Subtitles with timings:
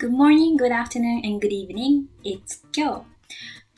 [0.00, 2.04] Good morning, good afternoon, and good evening.
[2.22, 3.02] It's 今日。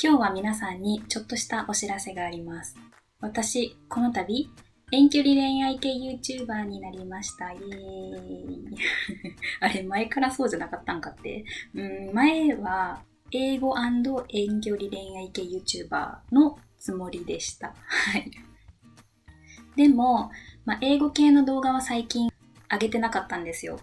[0.04, 2.76] 今日は皆さんにちょっとしたお知らせがあります。
[3.22, 4.50] 私、この度、
[4.92, 7.50] 遠距離恋愛系 YouTuber になりました。
[7.52, 8.76] イエーイ。
[9.60, 11.46] あれ、前からそうじゃなかったんかって。
[11.72, 13.02] うん、前は、
[13.32, 17.68] 英語遠距離恋愛系 YouTuber のつもりでした。
[17.86, 18.30] はい。
[19.74, 20.30] でも、
[20.66, 22.30] まあ、英語系の動画は最近
[22.70, 23.80] 上げてなかったんですよ。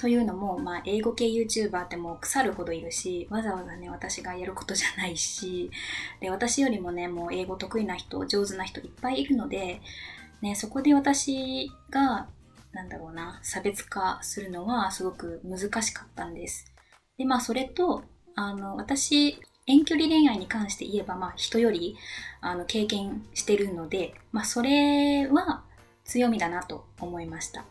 [0.00, 5.70] というのも、まあ、英語系 YouTuber ってもう腐るほどいるし、わざわざね、私がやることじゃないし、
[6.20, 9.82] で、私よりもね、もう英語得意な人、上手な人いっぱいいるので、
[10.40, 12.28] ね、そこで私が、
[12.72, 16.72] なんだろうな、差別化するのはすごく難しかったんです。
[17.18, 18.02] で、まあ、それと、
[18.36, 21.94] あの、私、遠距離恋愛に関して言えば、まあ、人より、
[22.40, 25.62] あの、経験してるので、まあ、それは
[26.04, 27.66] 強みだなと思いました。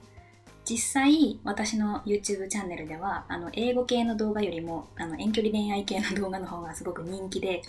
[0.69, 7.63] 実際私の YouTube チャンネルではあの英語系の動画よりもあの遠距離恋愛系の動画の方がすごく人気で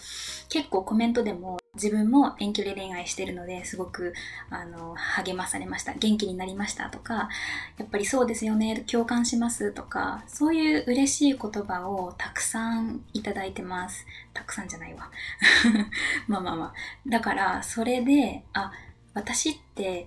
[0.51, 4.13] 結構コメントでも自分も遠距離恋愛してるのですごく
[4.51, 5.95] あの励まされました。
[5.95, 7.31] 元気になりましたとか
[7.79, 14.05] やっぱりそうですよね共感しますとかそういう嬉しい言葉をたくさんいただいてます。
[14.35, 15.11] たくさんじゃないわ。
[16.29, 16.75] まあまあまあ。
[17.09, 18.73] だからそれであ
[19.15, 20.07] 私って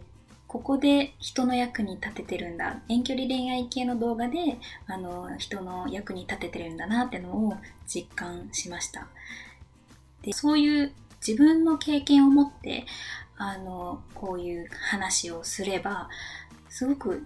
[0.54, 2.80] ここで人の役に立ててるんだ。
[2.88, 7.56] 遠距離恋愛系の動画であの人の役に立ててるんだなってのを
[7.88, 9.08] 実感しました。
[10.22, 10.94] でそういう
[11.28, 12.86] 自分の経験を持って
[13.36, 16.08] あのこういう話をすれば
[16.70, 17.26] すごく、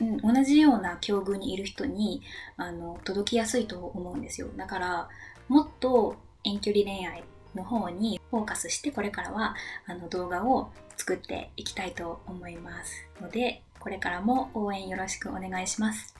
[0.00, 2.22] うん、同じような境遇にいる人に
[2.56, 4.46] あの届きやすいと思うんですよ。
[4.56, 5.08] だから
[5.48, 7.24] もっと遠距離恋愛
[7.58, 9.54] の方にフォーカスしてこれからは
[9.86, 16.14] あの動画を作っていきたいと思いますのでこれからも応援よろしくお願いします。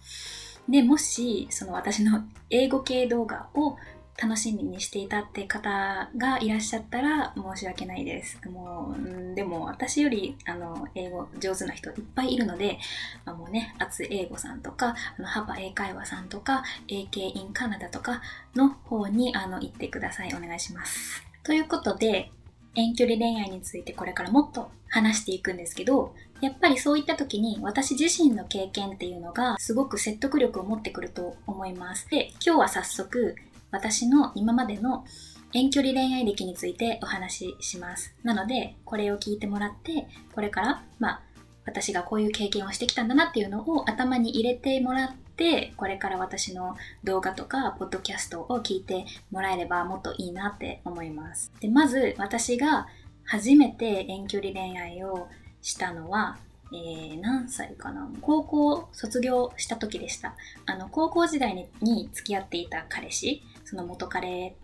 [0.68, 3.76] でもしその私の英語系動画を
[4.20, 8.40] 楽しみにしていたって方がいらっしゃったら申し訳ないです。
[8.48, 8.94] も
[9.32, 12.78] うでも私よりあの英語上手な人いっぱいいるので、
[13.24, 18.20] まあ、もうね厚英語さんとかあのハパ英会話さんとか AK in カナダとか
[18.56, 20.34] の方にあの行ってください。
[20.34, 21.27] お願いします。
[21.48, 22.30] ということで
[22.74, 32.06] 遠距離恋愛についてこれからもっと話していくんですけどやっぱりそういった時に私自身の経験っていうのがすごく説得力を持ってくると思います。
[32.10, 33.34] で今日は早速
[33.70, 35.06] 私の今までの
[35.54, 38.14] 遠距離恋愛歴についてお話しします。
[38.22, 41.22] なのでこれを聞いてもらってこれからまあ
[41.64, 51.50] 私がこういう経験をしてきたんだなっていうのを頭に入れてもらってこれから私の動画とかポッドキャストを聞いてもらえればもっといいなって思います。
[51.60, 52.88] でまず私が
[53.24, 55.28] 初めて遠距離恋愛を
[55.62, 56.36] したのは
[56.70, 58.10] えー、何歳かな？
[58.20, 60.34] 高校卒業した時でした。
[60.66, 64.54] あの高校時代にに付き合っていた彼氏その元彼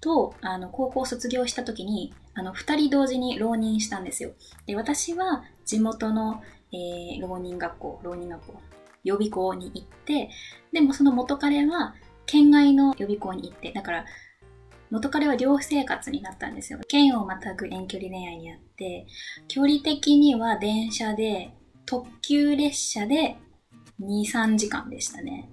[0.00, 4.32] とあの高校卒業した時にあの2人同時に浪人したんですよ。
[4.66, 8.60] で私は地元の、えー、浪人学校浪人学校
[9.04, 10.30] 予備校に行って
[10.72, 11.94] でもその元彼は
[12.26, 14.04] 県外の予備校に行ってだから
[14.94, 16.78] 元彼は寮生活になったんですよ。
[16.86, 19.06] 県をまたぐ遠距離恋愛にあって、
[19.48, 21.52] 距離的には電車で、
[21.84, 23.36] 特急列車で
[24.00, 25.50] 2、3時間でしたね。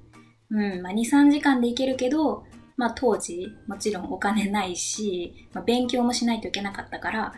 [0.51, 2.43] うん、まあ2、3時間で行けるけど、
[2.77, 7.33] まあ当時、もちろんお金ないし、まあ、勉強もしないといけなかったから、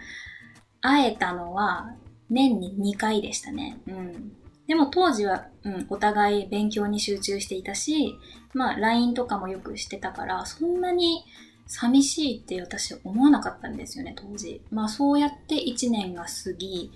[0.82, 1.96] 会えたのは
[2.30, 3.80] 年に2回でしたね。
[3.88, 4.43] うん。
[4.68, 8.16] でも当時は、うん、お互い勉強に集中していたし、
[8.54, 11.26] まあ LINE とかもよくしてたから、そんなに
[11.68, 14.62] 寂しいって私は思わなかったんですよね、当時。
[14.72, 16.92] まあそうやって1年が過ぎ、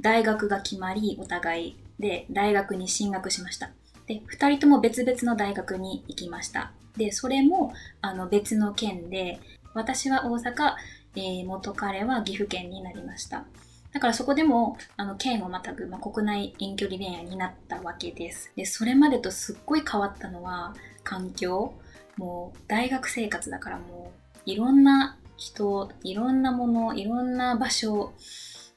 [0.00, 3.70] 大学が決まり、お互いで大学に進学しました。
[4.06, 6.72] で、2人とも別々の大学に行きました。
[6.96, 9.40] で、それもあの別の県で、
[9.74, 10.74] 私は大阪、
[11.16, 13.46] えー、元彼は岐阜県になりました。
[13.92, 18.50] だからそこでもあの県をまたぐ、まあ、国内遠距離恋愛になったわけです。
[18.56, 21.74] で、それまでとすっごい変わったのは環境。
[22.16, 24.12] もう大学生活だからも
[24.46, 28.12] ういろんな人、いろんなもの、いろんな場所、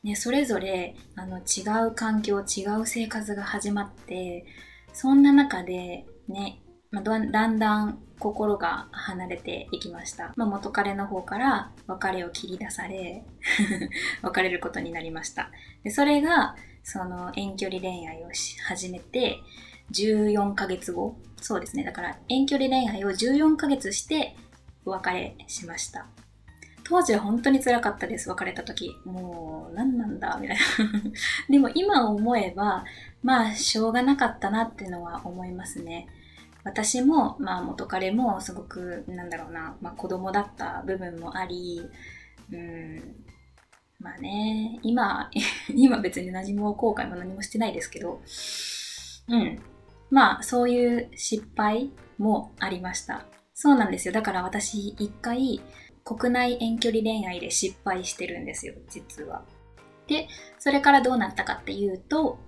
[0.03, 4.45] ね、それぞれあの違う環境、違う生活が始まって、
[4.93, 6.61] そんな中でね、
[6.91, 10.33] まあ、だだんだん心が離れていきました。
[10.35, 13.23] まあ、元彼の方から別れを切り出され、
[14.21, 15.51] 別れることになりました。
[15.83, 19.39] でそれが、その遠距離恋愛をし始めて、
[19.91, 21.17] 14ヶ月後。
[21.41, 21.83] そうですね。
[21.83, 24.35] だから遠距離恋愛を14ヶ月して
[24.85, 26.07] お別れしました。
[26.83, 28.29] 当時は本当に辛かったです。
[28.29, 28.95] 別れた時。
[29.05, 30.37] もう、何なんだ？
[30.39, 30.63] みたいな。
[31.49, 32.85] でも今思えば、
[33.23, 36.07] まあ、しょうがなかったなっていうのは思いますね。
[36.65, 41.81] 私も、まあ元彼もすごく、なんだろうな、まあ子供だった部分もあり、
[42.51, 43.15] うん、
[43.99, 45.29] まあね、今、
[45.73, 48.21] 今別に何も後悔も何もしてないですけど、
[49.29, 49.61] うん。
[50.09, 53.25] まあそういう失敗もありました。
[53.53, 54.13] そうなんですよ。
[54.13, 55.61] だから私一回
[56.03, 59.43] 国内遠距離恋愛で失敗してるんですよ、実は。
[60.07, 60.27] で、
[60.59, 62.39] それからどうなったかっていうと、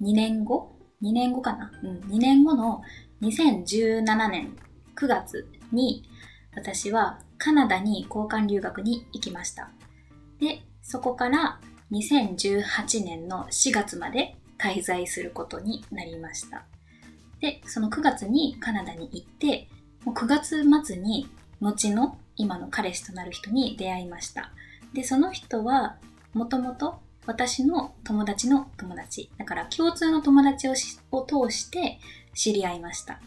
[0.00, 1.70] 2年後 ?2 年後かな？
[1.82, 2.82] うん、2年後の
[3.22, 4.56] 2017年
[4.96, 6.04] 9月に
[6.54, 9.70] 私はカナダに交換留学に行きました。
[10.40, 11.60] で、そこから
[11.92, 16.64] 2018年の4月まで滞在することになりました。
[17.40, 19.68] で、その9月にカナダに行って、
[20.04, 21.28] もう9月末に
[21.60, 24.52] 後の今の彼氏となる人に出会いました。
[24.94, 25.96] で、その人は
[26.32, 29.30] もともと私の友達の友達。
[29.38, 30.74] だから共通の友達を
[31.12, 31.98] を通して
[32.34, 33.20] 知り合いました。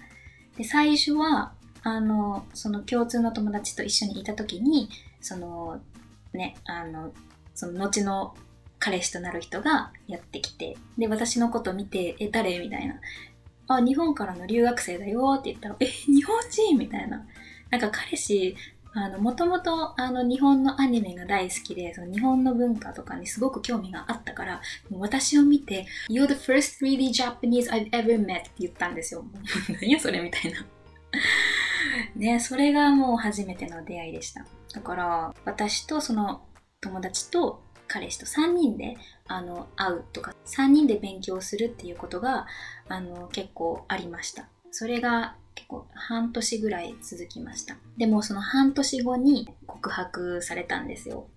[0.58, 1.54] で、最初は、
[1.84, 4.90] あの、その共通の友達と一緒にいた時に、
[5.20, 5.82] その、
[6.34, 7.12] ね、あの、
[7.56, 8.36] その後の
[8.80, 12.60] 彼氏となる人がやってきて、で、私のこと見て、え、誰？
[12.60, 12.96] みたいな。
[13.68, 16.78] あ、日本からの留学生だよって言ったら、え、日本人？
[16.78, 17.26] みたいな。
[17.70, 18.56] なんか彼氏、
[18.96, 24.62] あの、もともと、あの、日本のアニメが大好きで、その日本の文化とかにすごく興味があったから、
[24.92, 29.26] 私を見て、You're the first really Japanese I've ever met って言ったんですよ。
[29.82, 30.66] 何やそれみたいな。
[32.16, 34.46] ね、それがもう初めての出会いでした。
[34.74, 36.44] だから、私とその
[36.82, 38.98] 友達と彼氏と3人で
[39.28, 42.48] あの会うとか3人で勉強するっていうことが
[42.88, 47.78] あの結構ありましたそれが結構半年ぐらい続きました。
[47.98, 51.28] でもその半年後に告白されたんですよ。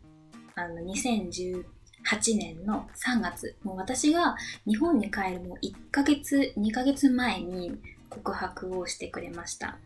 [0.55, 1.65] あの2018
[2.39, 3.57] 年の3月。
[3.63, 4.37] もう私が
[4.67, 7.77] 日本に帰るもう1ヶ月2ヶ月前に
[8.09, 9.79] 告白をしてくれました。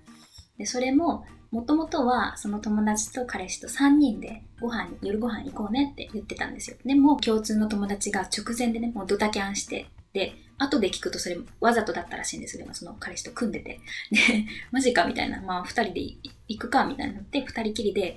[0.58, 6.76] でそれももともとはその友達と彼氏と3人でご飯夜ご飯行こうねって言ってたんですよ。
[6.84, 12.66] でも共通の友達が直前でね、もうドタキャンして、で、後で聞くとそれわざとだったらしいんですよ。
[12.72, 13.80] その彼氏と組んでて。
[14.10, 15.40] で、 マジかみたいな。
[15.40, 16.00] まあ二人で
[16.48, 18.16] 行くかみたいになって、二人きりで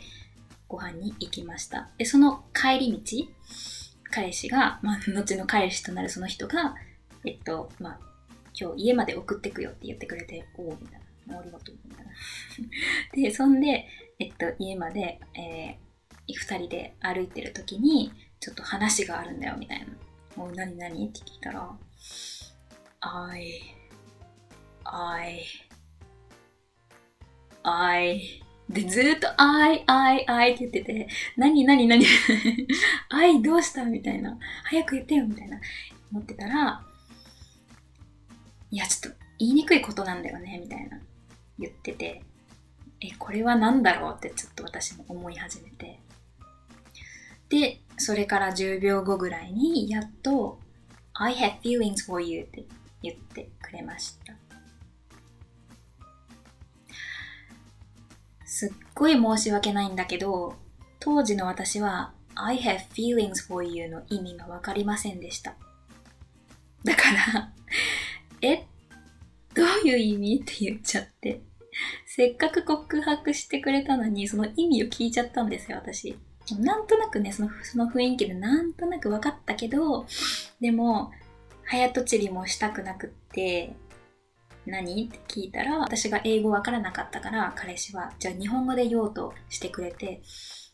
[0.68, 1.90] ご飯に行きました。
[1.98, 3.28] で、その帰り道、
[4.12, 6.76] 彼氏が、まあ後の彼氏となるその人が、
[7.26, 8.00] えっと、まあ
[8.60, 11.40] 今日家まで送ってくよって言ってくれて、おおみたいな。
[11.40, 12.12] ありがとう、みたいな。
[13.16, 13.88] で、そんで、
[14.20, 18.12] えっと、家まで、えー、二人で歩いてる時に、
[18.42, 19.88] ちょっと話があるんだよ、みたいな。
[20.36, 21.08] もう何何？
[21.08, 21.78] って聞いたら、
[23.02, 23.62] I,
[24.84, 25.44] I,
[27.64, 31.08] I, で、ずっと、I, I, I って言ってて、
[31.38, 32.06] 何何何
[33.10, 34.38] ?I どうしたみたいな。
[34.64, 35.60] 早く言ってよみたいな。
[36.12, 36.82] 思ってたら、
[38.72, 41.00] いや、ちょっと言いにくいことなんだよね、みたいな。
[41.60, 42.24] 言ってて、
[43.02, 46.00] え、これは何だろうってちょっと私も思い始めて。
[47.50, 50.60] で、それから10秒後ぐらいにやっと
[51.16, 52.66] I have feelings for you って
[53.02, 54.34] 言ってくれました。
[58.46, 60.56] すっごい申し訳ないんだけど、
[61.00, 65.56] 当時の私は I have feelings for you の意味がわかりませんでした。
[66.84, 67.02] だか
[67.34, 67.54] ら
[68.42, 68.66] え？
[69.54, 71.42] どういう意味って言っちゃって。
[72.06, 76.18] せっかく告白してくれたのに、その意味を聞いちゃったんですよ、私。
[76.60, 80.06] なんとなくね、そのその雰囲気でなんとなく分かったけど、
[80.60, 81.12] でも、
[81.66, 83.76] 早とちりもしたくなくって、
[84.66, 85.06] 何？
[85.06, 90.22] って聞いたら、私が英語分からなかったから、彼氏は、じゃあ日本語で言おうとしてくれて、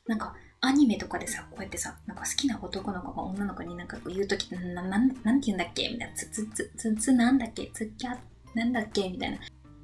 [0.08, 5.88] なんか、アニメとかでさ、こうやってさ、なんか好きな男の子が女の子になんか言うとき、な、な、なんて言うんだっけ？
[5.90, 7.72] みたいな、つ、つ、つ、つ、つ、なんだっけ？
[7.74, 8.20] つきゃ、
[8.54, 9.10] なんだっけ？
[9.10, 9.38] みたいな。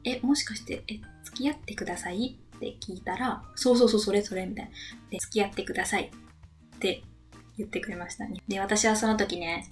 [0.03, 2.37] え、もしかして、え、付き合ってください？
[2.55, 4.71] って聞いたら、そうそうそう、それそれ、みたいな。
[5.09, 6.11] で、付き合ってください
[6.75, 7.03] って
[7.57, 8.41] 言ってくれましたね。
[8.47, 9.69] で、私はその時ね、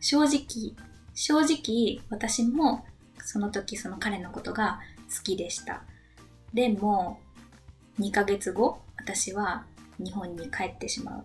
[0.00, 0.74] 正直、
[1.14, 2.84] 正直、私も
[3.22, 4.80] その時その彼のことが
[5.14, 5.82] 好きでした。
[6.54, 7.20] でも、
[7.98, 9.64] 2ヶ月後、私は
[9.98, 11.24] 日本に帰ってしまう。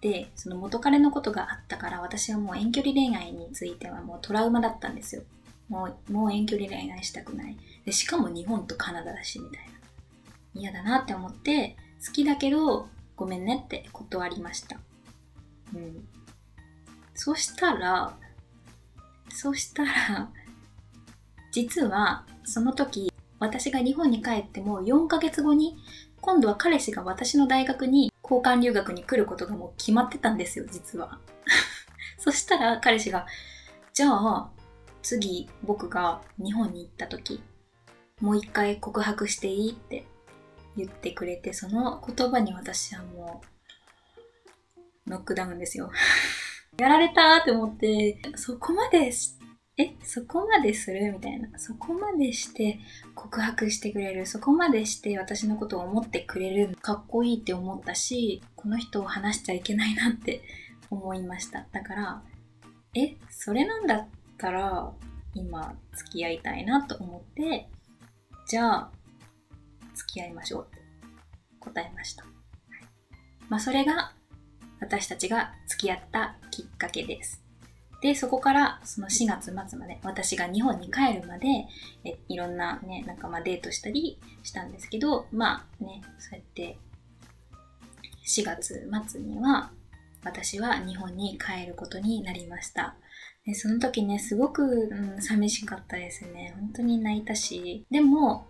[0.00, 5.22] で、その元彼のことがあったから、私はもう遠距離恋愛についてはもうトラウマだったんですよ。
[5.68, 7.56] もう、もう遠距離恋愛したくない。
[7.84, 9.70] で、しかも日本とカナダだし、みたいな。
[10.54, 14.78] 嫌だなって思って、好きだけど、ごめんねって断りました。
[15.74, 16.08] うん。
[17.14, 18.16] そしたら、
[19.30, 20.30] そしたら、
[21.52, 25.76] 実は、その時、私が日本に帰っても4ヶ月後に、
[26.20, 31.18] 今度は彼氏が私の大学に交換留学に来ることがもう決まってたんですよ、実は。
[32.18, 33.26] そしたら彼氏が、
[33.92, 34.50] じゃあ、
[35.02, 37.42] 次僕が日本に行った時
[38.20, 40.04] もう一回告白していいって
[40.76, 43.42] 言ってくれてその言葉に私はも
[45.06, 45.90] うノックダウンですよ。
[46.78, 49.10] やられたって思ってそこまで
[49.76, 49.96] え？
[50.04, 51.12] そこまでする？
[51.12, 51.58] みたいな。
[51.58, 52.78] そこまでして
[53.14, 54.26] 告白してくれる？
[54.26, 56.76] そこまでして私のことを思ってくれる？
[56.76, 60.42] かっこいいって思ったしこの人を話しちゃいけないなって
[60.90, 61.66] 思いました。
[61.72, 62.22] だから
[62.94, 63.16] え？
[63.30, 64.92] それなんだったら
[65.34, 67.68] 今付き合いたいなと思って
[68.50, 68.90] じゃあ
[69.94, 70.82] 付き合いましょうって
[71.60, 72.24] 答えました、
[73.48, 74.10] まあそれが
[74.80, 77.40] 私たちが付き合ったきっかけです。
[78.02, 81.46] でそこからその4月末まで私が日本に帰るまで
[82.04, 86.76] えいろんなねなんかまあデートしたりしたんですけどまあねそうやって
[88.26, 89.70] 4月末には
[90.24, 92.96] 私は日本に帰ることになりました。
[93.44, 96.54] でその時ね、すごく、うん、寂しかったですね。
[96.58, 97.86] 本当に泣いたし。
[97.90, 98.46] でも、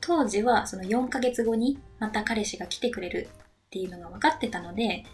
[0.00, 3.28] 当時はその4ヶ月後にまた彼氏が来てくれる
[3.66, 5.04] っていうのが分かってたので、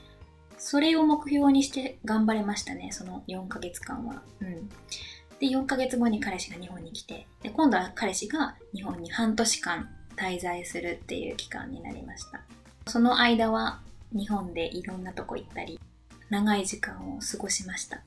[0.56, 4.23] それを目標にして頑張れましたね、その4ヶ月間は。
[4.40, 4.68] うん。
[5.38, 12.40] で、4ヶ月後に彼氏が日本に来て、で、今度は彼氏が日本に半年間滞在するっていう期間になりました。
[12.88, 13.80] その間は
[14.12, 15.78] 日本でいろんなとこ行ったり、
[16.30, 18.02] 長い時間を過ごしました。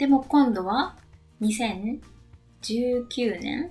[0.00, 0.96] でも今度は
[1.42, 2.00] 2019
[3.38, 3.70] 年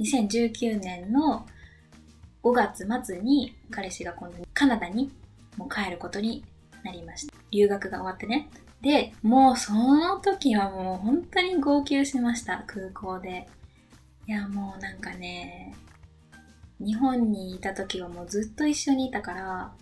[0.00, 1.46] ?2019 年の
[2.42, 5.12] 5月末に彼氏が今度カナダに
[5.56, 6.44] もう帰ることに
[6.82, 7.34] なりました。
[7.52, 8.50] 留学が終わってね。
[8.82, 13.46] で、もうその時はもう本当に号泣しました、空港で。
[14.26, 15.72] いや、もうなんかね、
[16.80, 19.72] 日本にいた時はもうずっと一緒にいたから、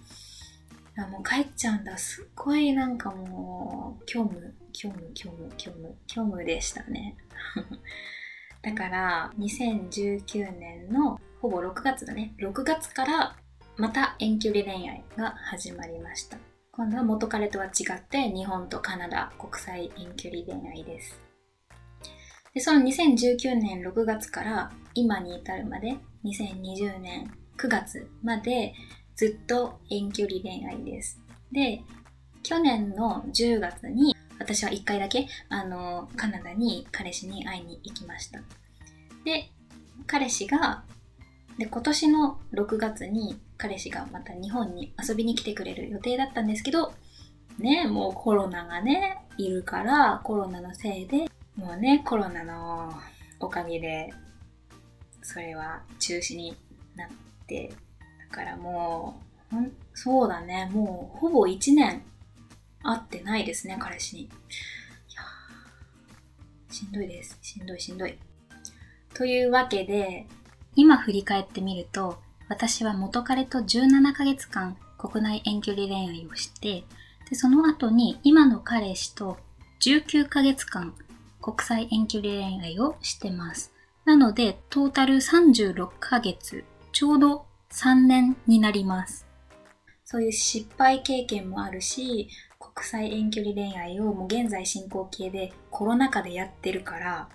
[0.99, 1.97] あもう帰っちゃうんだ。
[1.97, 7.16] すっごいなんかもう、虚無、虚無、虚無、虚無、虚無でしたね。
[8.62, 12.34] だから、2019年のほぼ6月だね。
[12.38, 13.37] 6月から
[13.76, 16.37] また遠距離恋愛が始まりました。
[16.72, 21.20] 今度は元彼とは違って日本とカナダ国際遠距離恋愛です。
[22.54, 28.75] でその2019年6月から今に至るまで2020年9月まで
[29.14, 31.20] ずっと遠距離恋愛です。
[31.52, 31.82] で、
[32.42, 38.40] 去年の10月に私は1回だけあのカナダに彼氏に会いに行きました。
[39.25, 39.50] で、
[40.07, 40.85] 彼氏が
[41.59, 46.92] で今年の6月に彼氏がまた日本に遊びに来てくれる予定だったんですけど
[47.59, 52.92] ねもうコロナがねいるからコロナのせいでもうねコロナの
[53.40, 54.14] おかげで
[55.23, 56.57] それは中止に
[56.95, 57.09] なっ
[57.47, 57.73] て
[58.30, 59.21] だからも
[59.52, 59.57] う、
[59.95, 62.02] そうだね、もうほぼ1年
[62.82, 64.23] 会ってないですね、彼氏に。
[64.23, 64.28] い
[65.14, 65.23] や
[66.70, 67.38] しんどいです。
[67.42, 68.18] しんどいしんどい。
[69.14, 70.26] というわけで、
[70.75, 72.18] 今振り返ってみると、
[72.49, 76.85] 私は元彼と17ヶ月間国内遠距離恋愛をして、
[77.28, 79.37] でその後に今の彼氏と
[79.80, 80.94] 19ヶ月間
[81.40, 83.73] 国際遠距離恋愛をしてます。
[84.04, 89.26] なので、トータル36ヶ月、ちょうど3年になります。
[90.04, 92.28] そういう失敗経験もあるし、
[92.78, 97.28] 国際遠距離恋愛をもう現在進行形でコロナ禍でやってるから、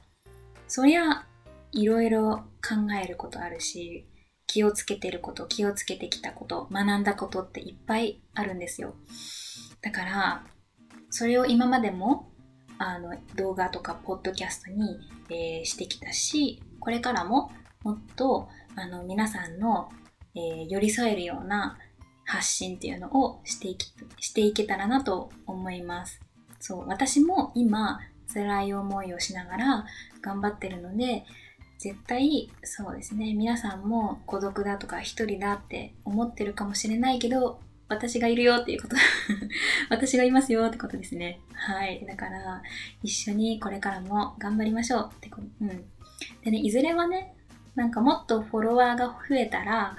[0.69, 1.25] そりゃ
[1.73, 4.07] いろいろ考えることあるし、
[4.47, 8.95] 気をつけてること、気をつけてきたこと、学んだことっていっぱいあるんですよ。
[9.81, 10.45] だから、
[11.09, 12.31] それを今までも
[12.77, 14.97] あの動画とかポッドキャストに、
[15.29, 17.51] えー、してきたし、これからも
[17.83, 18.47] もっと
[18.77, 19.89] あの皆さんの
[20.35, 21.77] えー、寄り添えるような
[22.25, 26.21] 発信っていうのをしていきしていけたらなと思います。
[26.59, 27.99] そう、私も今
[28.33, 29.85] 辛い思いをしながら
[30.21, 31.25] 頑張ってるので、
[31.79, 38.95] 絶対そうですね、皆さんも孤独だとか一人だって思ってるかもしれないけど、私がいるよっていうこと
[39.89, 41.41] 私がいますよってことですね。
[41.53, 42.05] はい。
[42.07, 42.63] だから、
[43.03, 45.47] 一緒にこれからも頑張りましょうってこと。
[45.61, 45.69] うん。
[46.43, 47.35] でね、いずれはね、
[47.75, 49.97] なんかもっとフォロワーが増えたら、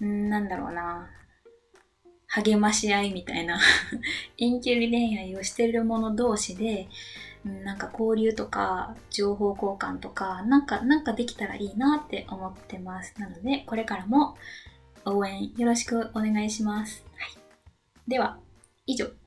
[0.00, 1.10] んなんだろうな。
[2.42, 3.60] 励まし合いみたいな
[4.38, 6.88] 遠距離恋愛をしてる者同士で、
[7.44, 13.14] なんか交流とか情報交換とか、なんか、なんかできたらいいなって思ってます。
[13.18, 14.36] なので、これからも
[15.04, 17.04] 応援よろしくお願いします。
[17.16, 18.38] はい、では、
[18.86, 19.17] 以上。